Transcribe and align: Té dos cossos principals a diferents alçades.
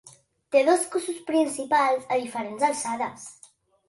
Té 0.53 0.61
dos 0.69 0.85
cossos 0.95 1.19
principals 1.27 2.07
a 2.15 2.17
diferents 2.21 2.65
alçades. 2.69 3.29